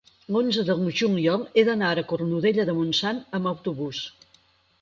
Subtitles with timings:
[0.35, 4.05] l'onze de juliol he d'anar a Cornudella de Montsant amb autobús.